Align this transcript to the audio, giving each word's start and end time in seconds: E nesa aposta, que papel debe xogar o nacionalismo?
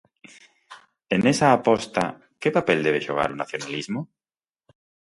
E 1.13 1.15
nesa 1.23 1.47
aposta, 1.51 2.03
que 2.41 2.55
papel 2.57 2.79
debe 2.85 3.05
xogar 3.07 3.29
o 3.31 3.39
nacionalismo? 3.41 4.01